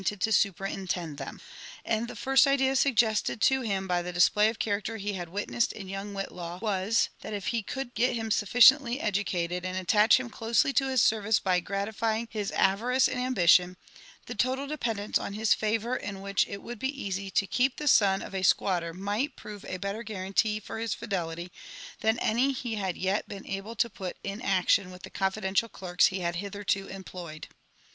d 0.03 0.15
to 0.15 0.31
superintend 0.31 1.19
them; 1.19 1.39
and 1.85 2.07
the 2.07 2.15
first 2.15 2.47
idea 2.47 2.75
suggested 2.75 3.39
to 3.39 3.61
him 3.61 3.87
by 3.87 4.01
the 4.01 4.11
display 4.11 4.49
of 4.49 4.57
character 4.57 4.97
he 4.97 5.13
had 5.13 5.29
witnessed 5.29 5.71
in 5.71 5.87
young 5.87 6.15
Whitlaw 6.15 6.57
was, 6.59 7.09
(hat 7.21 7.33
if 7.35 7.49
he 7.49 7.61
could 7.61 7.93
get 7.93 8.15
him 8.15 8.31
sufficiently 8.31 8.99
educated, 8.99 9.63
and 9.63 9.77
attach 9.77 10.19
him 10.19 10.27
closely 10.31 10.73
to 10.73 10.87
his 10.89 11.03
service 11.03 11.37
by 11.39 11.59
gratifying 11.59 12.27
his 12.31 12.49
avarice 12.53 13.07
and 13.07 13.19
ambition, 13.19 13.77
thd 14.25 14.39
total 14.39 14.65
dependence 14.65 15.19
on 15.19 15.33
his 15.33 15.53
favour 15.53 15.95
in 15.95 16.19
which 16.21 16.47
it 16.47 16.63
would 16.63 16.79
be 16.79 16.99
easy 16.99 17.29
to 17.29 17.45
keep 17.45 17.75
the* 17.77 17.87
son 17.87 18.23
of 18.23 18.33
a 18.33 18.41
squatter 18.41 18.95
might 18.95 19.35
prove 19.35 19.63
a 19.65 19.77
better 19.77 20.01
guarantee 20.01 20.59
for 20.59 20.79
his 20.79 20.95
fidelity, 20.95 21.51
than 21.99 22.17
any 22.17 22.53
he 22.53 22.75
bad 22.77 22.97
yet 22.97 23.29
been 23.29 23.45
able 23.45 23.75
to 23.75 23.87
put 23.87 24.17
in 24.23 24.41
action 24.41 24.89
with 24.89 25.03
the 25.03 25.11
confidential 25.11 25.69
clerks 25.69 26.07
he 26.07 26.21
had 26.21 26.37
hitherto 26.37 26.87
em« 26.89 27.03
ployed. 27.03 27.43